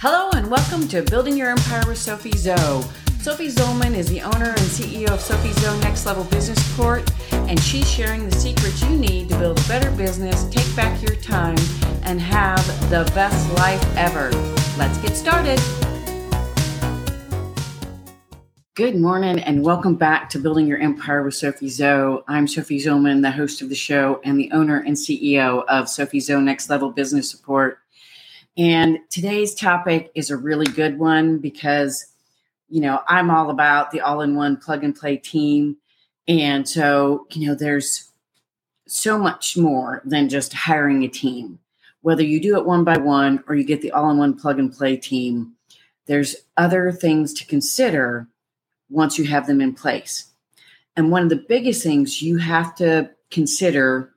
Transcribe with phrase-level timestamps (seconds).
[0.00, 2.84] Hello and welcome to Building Your Empire with Sophie Zo.
[3.20, 7.58] Sophie Zollmann is the owner and CEO of Sophie Zo Next Level Business Support, and
[7.58, 11.58] she's sharing the secrets you need to build a better business, take back your time,
[12.04, 14.30] and have the best life ever.
[14.78, 15.60] Let's get started.
[18.76, 22.22] Good morning and welcome back to Building Your Empire with Sophie Zo.
[22.28, 26.20] I'm Sophie Zollmann, the host of the show and the owner and CEO of Sophie
[26.20, 27.77] Zoe Next Level Business Support.
[28.58, 32.04] And today's topic is a really good one because,
[32.68, 35.76] you know, I'm all about the all in one plug and play team.
[36.26, 38.10] And so, you know, there's
[38.88, 41.60] so much more than just hiring a team.
[42.02, 44.58] Whether you do it one by one or you get the all in one plug
[44.58, 45.52] and play team,
[46.06, 48.26] there's other things to consider
[48.90, 50.32] once you have them in place.
[50.96, 54.12] And one of the biggest things you have to consider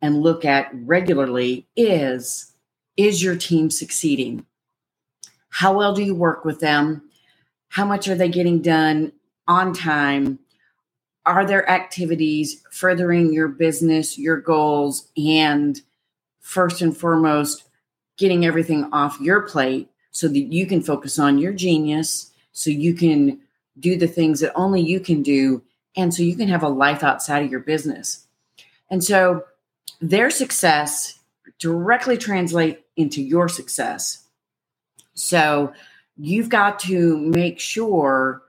[0.00, 2.49] and look at regularly is
[3.06, 4.46] is your team succeeding?
[5.50, 7.02] How well do you work with them?
[7.68, 9.12] How much are they getting done
[9.46, 10.38] on time?
[11.26, 15.80] Are there activities furthering your business, your goals, and
[16.40, 17.64] first and foremost,
[18.16, 22.94] getting everything off your plate so that you can focus on your genius, so you
[22.94, 23.38] can
[23.78, 25.62] do the things that only you can do,
[25.96, 28.26] and so you can have a life outside of your business.
[28.90, 29.44] And so
[30.00, 31.19] their success
[31.60, 34.26] directly translate into your success.
[35.14, 35.72] So
[36.16, 38.42] you've got to make sure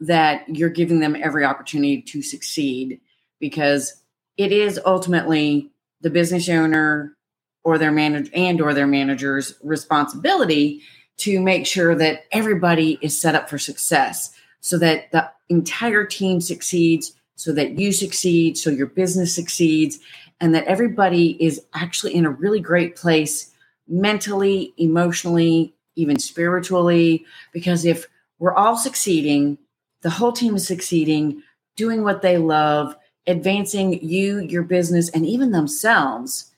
[0.00, 3.00] that you're giving them every opportunity to succeed
[3.40, 4.02] because
[4.36, 5.70] it is ultimately
[6.02, 7.16] the business owner
[7.64, 10.82] or their manager and or their manager's responsibility
[11.18, 16.40] to make sure that everybody is set up for success so that the entire team
[16.40, 19.98] succeeds so that you succeed so your business succeeds
[20.40, 23.52] and that everybody is actually in a really great place
[23.88, 27.24] mentally, emotionally, even spiritually.
[27.52, 28.06] Because if
[28.38, 29.58] we're all succeeding,
[30.02, 31.42] the whole team is succeeding,
[31.74, 36.52] doing what they love, advancing you, your business, and even themselves,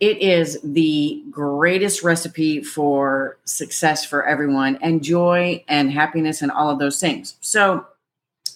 [0.00, 6.68] it is the greatest recipe for success for everyone and joy and happiness and all
[6.68, 7.36] of those things.
[7.40, 7.86] So,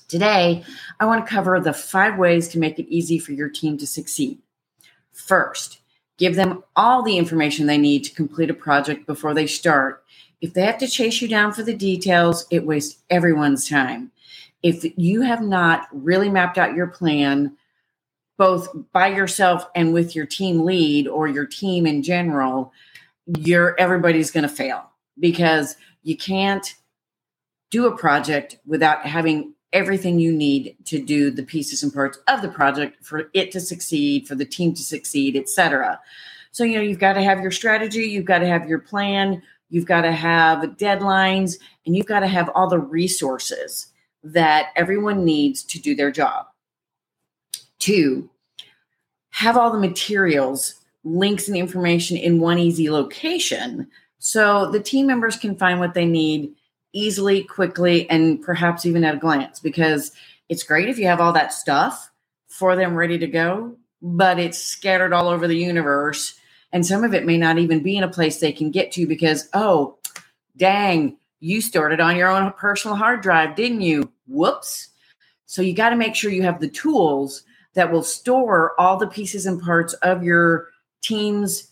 [0.09, 0.65] today
[0.99, 3.87] I want to cover the five ways to make it easy for your team to
[3.87, 4.39] succeed.
[5.19, 5.81] First,
[6.17, 10.05] give them all the information they need to complete a project before they start.
[10.41, 14.13] If they have to chase you down for the details, it wastes everyone's time.
[14.63, 17.57] If you have not really mapped out your plan,
[18.37, 22.73] both by yourself and with your team lead or your team in general,
[23.27, 26.75] you're everybody's going to fail because you can't
[27.71, 32.43] do a project without having everything you need to do the pieces and parts of
[32.43, 36.01] the project for it to succeed, for the team to succeed, etc.
[36.53, 39.43] So, you know, you've got to have your strategy, you've got to have your plan,
[39.69, 43.89] you've got to have deadlines, and you've got to have all the resources
[44.25, 46.47] that everyone needs to do their job.
[47.79, 48.29] Two,
[49.31, 50.75] have all the materials,
[51.05, 56.05] links, and information in one easy location so the team members can find what they
[56.05, 56.55] need
[56.93, 60.13] easily, quickly, and perhaps even at a glance because
[60.49, 62.11] it's great if you have all that stuff
[62.49, 66.39] for them ready to go, but it's scattered all over the universe.
[66.73, 69.07] And some of it may not even be in a place they can get to
[69.07, 69.99] because, oh,
[70.57, 74.11] dang, you stored it on your own personal hard drive, didn't you?
[74.27, 74.89] Whoops.
[75.47, 77.45] So you got to make sure you have the tools
[77.75, 80.69] that will store all the pieces and parts of your
[81.01, 81.71] team's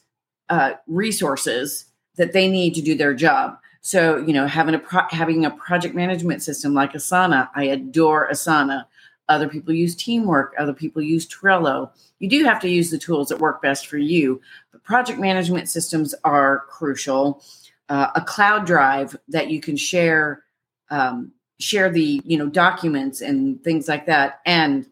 [0.48, 3.58] uh, resources that they need to do their job.
[3.86, 8.28] So, you know, having a pro- having a project management system like Asana, I adore
[8.28, 8.86] Asana.
[9.28, 11.92] Other people use Teamwork, other people use Trello.
[12.18, 14.40] You do have to use the tools that work best for you,
[14.72, 17.44] but project management systems are crucial.
[17.88, 20.42] Uh, a cloud drive that you can share
[20.90, 21.30] um,
[21.60, 24.88] share the you know documents and things like that, and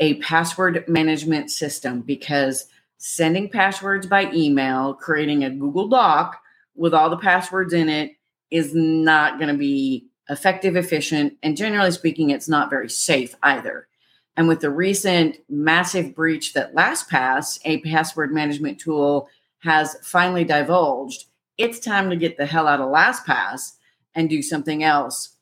[0.00, 2.66] a password management system because
[2.98, 6.40] sending passwords by email, creating a Google Doc
[6.74, 8.12] with all the passwords in it
[8.50, 13.88] is not going to be effective, efficient, and generally speaking, it's not very safe either.
[14.36, 19.28] And with the recent massive breach that LastPass, a password management tool,
[19.60, 21.26] has finally divulged,
[21.56, 23.72] it's time to get the hell out of LastPass
[24.14, 25.36] and do something else.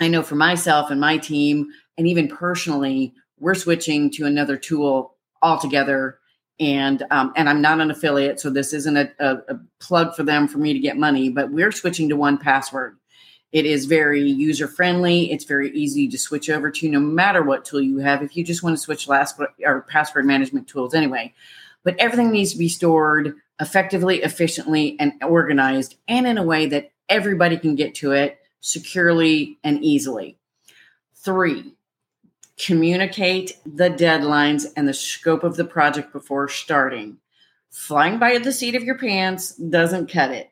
[0.00, 5.16] I know for myself and my team, and even personally, we're switching to another tool
[5.42, 6.18] altogether
[6.60, 10.24] and um, and I'm not an affiliate, so this isn't a, a, a, plug for
[10.24, 11.28] them for me to get money.
[11.28, 12.94] But we're switching to 1Password.
[13.52, 15.30] It is very user friendly.
[15.32, 18.22] It's very easy to switch over to, no matter what tool you have.
[18.22, 21.32] If you just want to switch last or password management tools, anyway.
[21.84, 26.90] but everything needs to be stored effectively, efficiently, and organized, and in a way that
[27.08, 30.36] everybody can get to it securely and easily.
[31.14, 31.74] Three,
[32.58, 37.16] communicate the deadlines and the scope of the project before starting.
[37.70, 40.50] Flying by the seat of your pants doesn't cut it.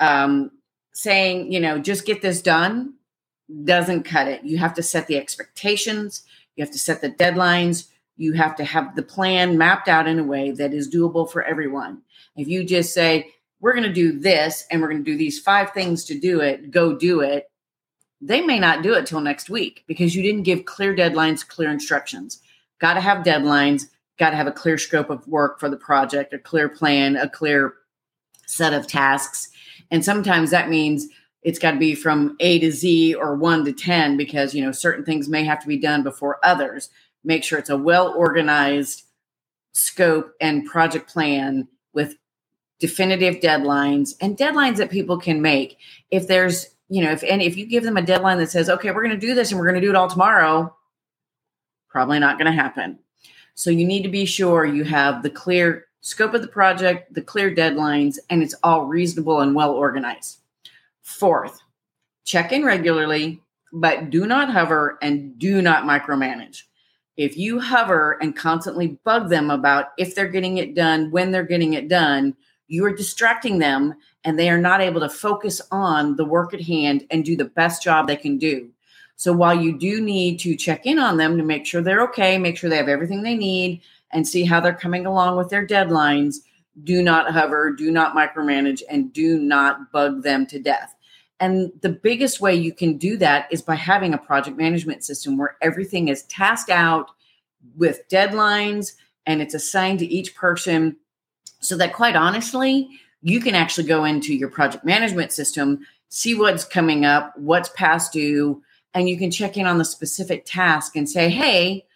[0.00, 0.50] Um,
[0.92, 2.94] saying, you know, just get this done
[3.64, 4.42] doesn't cut it.
[4.44, 6.22] You have to set the expectations,
[6.56, 10.18] you have to set the deadlines, you have to have the plan mapped out in
[10.18, 12.00] a way that is doable for everyone.
[12.36, 15.38] If you just say, we're going to do this and we're going to do these
[15.38, 17.50] five things to do it, go do it,
[18.20, 21.70] they may not do it till next week because you didn't give clear deadlines, clear
[21.70, 22.40] instructions.
[22.80, 23.84] Got to have deadlines,
[24.18, 27.28] got to have a clear scope of work for the project, a clear plan, a
[27.28, 27.74] clear
[28.46, 29.48] set of tasks.
[29.90, 31.08] And sometimes that means
[31.42, 34.72] it's got to be from A to Z or 1 to 10 because, you know,
[34.72, 36.88] certain things may have to be done before others.
[37.22, 39.04] Make sure it's a well organized
[39.72, 42.16] scope and project plan with
[42.80, 45.78] definitive deadlines and deadlines that people can make.
[46.10, 48.92] If there's, you know, if and if you give them a deadline that says, "Okay,
[48.92, 50.72] we're going to do this and we're going to do it all tomorrow,"
[51.88, 53.00] probably not going to happen.
[53.54, 57.20] So you need to be sure you have the clear scope of the project, the
[57.20, 60.38] clear deadlines, and it's all reasonable and well organized.
[61.02, 61.58] Fourth,
[62.24, 63.42] check in regularly,
[63.72, 66.62] but do not hover and do not micromanage.
[67.16, 71.42] If you hover and constantly bug them about if they're getting it done, when they're
[71.42, 72.36] getting it done,
[72.68, 73.94] you are distracting them
[74.24, 77.44] and they are not able to focus on the work at hand and do the
[77.44, 78.70] best job they can do.
[79.16, 82.38] So while you do need to check in on them to make sure they're okay,
[82.38, 83.80] make sure they have everything they need,
[84.12, 86.36] and see how they're coming along with their deadlines,
[86.82, 90.94] do not hover, do not micromanage, and do not bug them to death.
[91.40, 95.36] And the biggest way you can do that is by having a project management system
[95.36, 97.10] where everything is tasked out
[97.76, 98.92] with deadlines
[99.26, 100.96] and it's assigned to each person
[101.64, 102.88] so that quite honestly,
[103.22, 108.12] you can actually go into your project management system, see what's coming up, what's past
[108.12, 108.62] due,
[108.92, 111.86] and you can check in on the specific task and say, hey,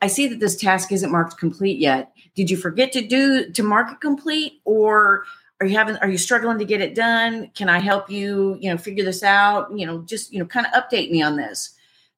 [0.00, 2.12] I see that this task isn't marked complete yet.
[2.34, 5.24] Did you forget to do to mark it complete or
[5.60, 7.50] are you having are you struggling to get it done?
[7.54, 9.76] Can I help you, you know, figure this out?
[9.76, 11.74] You know, just, you know, kind of update me on this.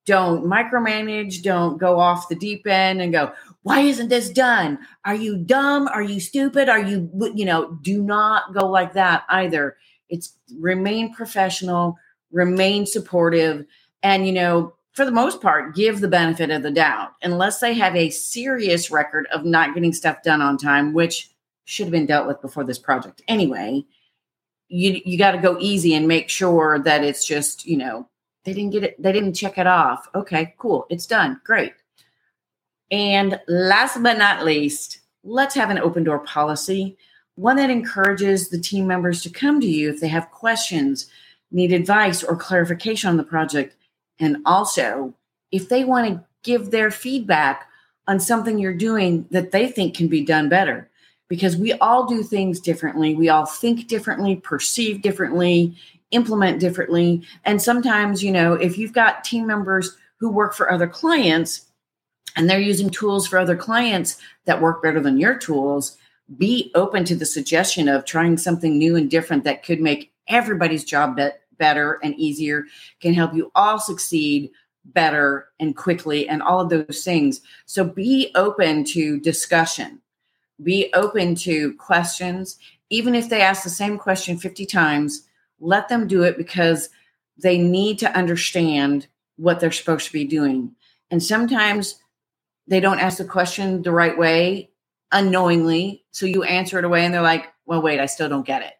[0.06, 3.32] Don't micromanage, don't go off the deep end and go,
[3.62, 4.78] why isn't this done?
[5.04, 5.88] Are you dumb?
[5.88, 6.68] Are you stupid?
[6.68, 9.76] Are you, you know, do not go like that either.
[10.08, 11.96] It's remain professional,
[12.32, 13.66] remain supportive,
[14.02, 17.74] and, you know, for the most part, give the benefit of the doubt, unless they
[17.74, 21.30] have a serious record of not getting stuff done on time, which
[21.64, 23.84] should have been dealt with before this project anyway.
[24.68, 28.08] You you got to go easy and make sure that it's just you know
[28.44, 30.08] they didn't get it they didn't check it off.
[30.14, 31.72] Okay, cool, it's done, great.
[32.90, 36.96] And last but not least, let's have an open door policy,
[37.36, 41.08] one that encourages the team members to come to you if they have questions,
[41.52, 43.76] need advice or clarification on the project,
[44.18, 45.14] and also
[45.52, 47.66] if they want to give their feedback
[48.06, 50.88] on something you're doing that they think can be done better.
[51.28, 55.76] Because we all do things differently, we all think differently, perceive differently,
[56.10, 57.22] implement differently.
[57.44, 61.66] And sometimes, you know, if you've got team members who work for other clients,
[62.36, 65.96] and they're using tools for other clients that work better than your tools,
[66.38, 70.84] be open to the suggestion of trying something new and different that could make everybody's
[70.84, 72.64] job be- better and easier,
[73.00, 74.50] can help you all succeed
[74.86, 77.42] better and quickly, and all of those things.
[77.66, 80.00] So be open to discussion,
[80.62, 82.58] be open to questions.
[82.88, 85.28] Even if they ask the same question 50 times,
[85.60, 86.88] let them do it because
[87.36, 90.74] they need to understand what they're supposed to be doing.
[91.10, 91.96] And sometimes
[92.66, 94.70] they don't ask the question the right way
[95.12, 96.04] unknowingly.
[96.12, 98.74] So you answer it away and they're like, well, wait, I still don't get it.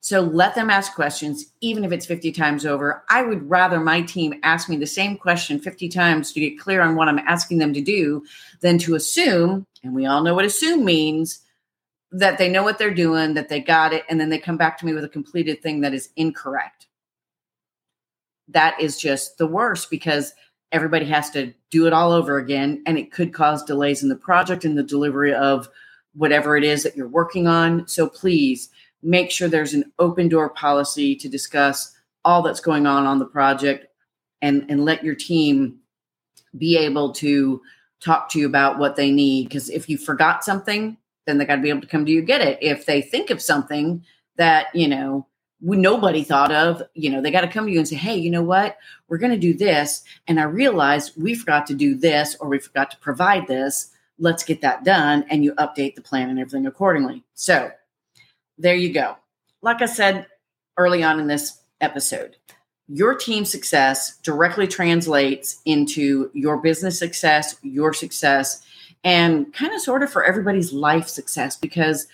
[0.00, 3.02] So let them ask questions, even if it's 50 times over.
[3.08, 6.82] I would rather my team ask me the same question 50 times to get clear
[6.82, 8.22] on what I'm asking them to do
[8.60, 11.40] than to assume, and we all know what assume means,
[12.14, 14.78] that they know what they're doing, that they got it, and then they come back
[14.78, 16.86] to me with a completed thing that is incorrect.
[18.48, 20.32] That is just the worst because
[20.70, 24.16] everybody has to do it all over again and it could cause delays in the
[24.16, 25.68] project and the delivery of
[26.14, 28.70] whatever it is that you're working on so please
[29.02, 31.94] make sure there's an open door policy to discuss
[32.24, 33.86] all that's going on on the project
[34.42, 35.78] and and let your team
[36.58, 37.60] be able to
[38.00, 41.56] talk to you about what they need because if you forgot something then they got
[41.56, 44.04] to be able to come to you get it if they think of something
[44.36, 45.26] that you know
[45.64, 48.16] we, nobody thought of, you know, they got to come to you and say, hey,
[48.16, 48.76] you know what?
[49.08, 50.02] We're going to do this.
[50.28, 53.90] And I realized we forgot to do this or we forgot to provide this.
[54.18, 55.24] let's get that done.
[55.28, 57.24] And you update the plan and everything accordingly.
[57.34, 57.70] So
[58.58, 59.16] there you go.
[59.62, 60.26] Like I said
[60.76, 62.36] early on in this episode,
[62.86, 68.62] your team success directly translates into your business success, your success,
[69.04, 72.06] and kind of sort of for everybody's life success because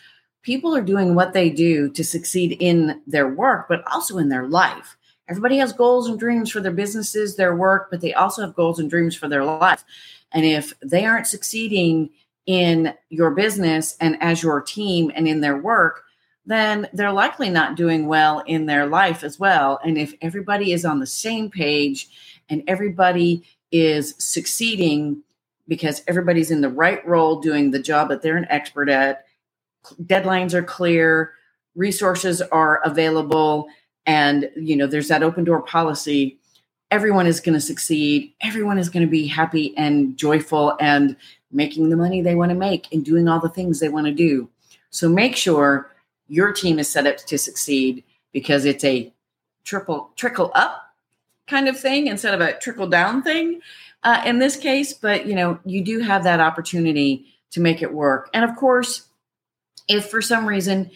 [0.42, 4.47] people are doing what they do to succeed in their work, but also in their
[4.47, 4.97] life.
[5.28, 8.80] Everybody has goals and dreams for their businesses, their work, but they also have goals
[8.80, 9.85] and dreams for their life.
[10.32, 12.11] And if they aren't succeeding
[12.47, 16.02] in your business and as your team and in their work,
[16.47, 19.78] then they're likely not doing well in their life as well.
[19.85, 22.09] And if everybody is on the same page
[22.49, 25.23] and everybody is succeeding
[25.70, 29.24] because everybody's in the right role doing the job that they're an expert at,
[30.02, 31.30] deadlines are clear,
[31.76, 33.68] resources are available,
[34.04, 36.36] and you know there's that open door policy.
[36.90, 38.34] Everyone is going to succeed.
[38.40, 41.16] Everyone is going to be happy and joyful and
[41.52, 44.12] making the money they want to make and doing all the things they want to
[44.12, 44.50] do.
[44.90, 45.92] So make sure
[46.26, 49.12] your team is set up to succeed because it's a
[49.62, 50.82] triple trickle up
[51.46, 53.60] kind of thing instead of a trickle down thing
[54.02, 57.92] uh, in this case but you know you do have that opportunity to make it
[57.92, 58.30] work.
[58.33, 59.07] And of course
[59.88, 60.90] if for some reason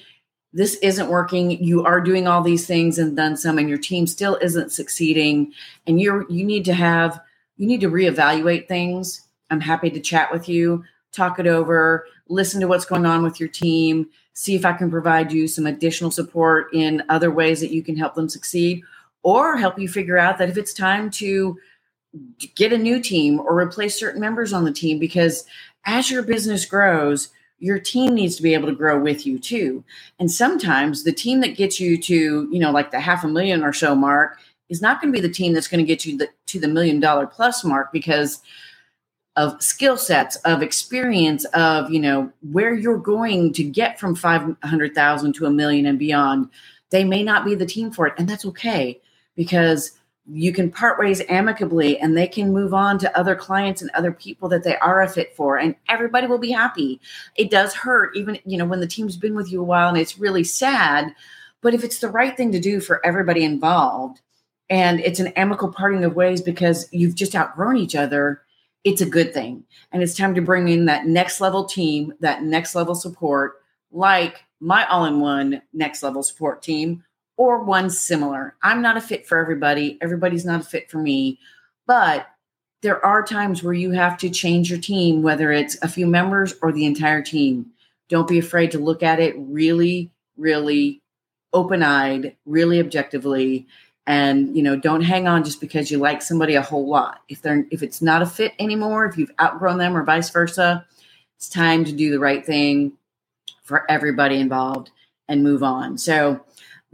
[0.52, 4.06] this isn't working you are doing all these things and then some and your team
[4.06, 5.52] still isn't succeeding
[5.86, 7.20] and you're you need to have
[7.56, 12.60] you need to reevaluate things i'm happy to chat with you talk it over listen
[12.60, 16.10] to what's going on with your team see if I can provide you some additional
[16.10, 18.82] support in other ways that you can help them succeed
[19.22, 21.58] or help you figure out that if it's time to
[22.54, 25.44] get a new team or replace certain members on the team because
[25.84, 27.30] as your business grows
[27.64, 29.82] your team needs to be able to grow with you too.
[30.18, 33.62] And sometimes the team that gets you to you know like the half a million
[33.62, 36.18] or so mark is not going to be the team that's going to get you
[36.18, 38.42] the, to the million dollar plus mark because
[39.36, 45.32] of skill sets of experience of you know where you're going to get from 500,000
[45.32, 46.50] to a million and beyond.
[46.90, 49.00] They may not be the team for it and that's okay
[49.36, 49.92] because
[50.26, 54.10] you can part ways amicably and they can move on to other clients and other
[54.12, 57.00] people that they are a fit for and everybody will be happy
[57.36, 59.98] it does hurt even you know when the team's been with you a while and
[59.98, 61.14] it's really sad
[61.60, 64.20] but if it's the right thing to do for everybody involved
[64.70, 68.40] and it's an amicable parting of ways because you've just outgrown each other
[68.84, 69.64] it's a good thing.
[69.90, 74.44] And it's time to bring in that next level team, that next level support, like
[74.60, 77.02] my all in one next level support team
[77.36, 78.56] or one similar.
[78.62, 79.98] I'm not a fit for everybody.
[80.00, 81.38] Everybody's not a fit for me.
[81.86, 82.26] But
[82.82, 86.54] there are times where you have to change your team, whether it's a few members
[86.62, 87.66] or the entire team.
[88.08, 91.00] Don't be afraid to look at it really, really
[91.52, 93.66] open eyed, really objectively,
[94.06, 97.40] and you know don't hang on just because you like somebody a whole lot if
[97.40, 100.84] they're if it's not a fit anymore if you've outgrown them or vice versa
[101.36, 102.92] it's time to do the right thing
[103.62, 104.90] for everybody involved
[105.28, 106.38] and move on so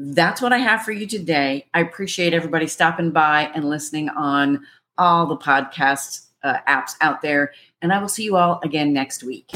[0.00, 4.64] that's what i have for you today i appreciate everybody stopping by and listening on
[4.99, 7.52] all the podcast uh, apps out there
[7.83, 9.50] and i will see you all again next week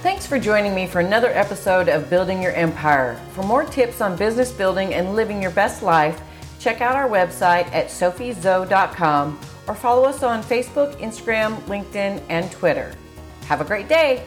[0.00, 3.20] Thanks for joining me for another episode of Building Your Empire.
[3.32, 6.22] For more tips on business building and living your best life,
[6.60, 12.94] check out our website at sophiezo.com or follow us on Facebook, Instagram, LinkedIn, and Twitter.
[13.46, 14.24] Have a great day.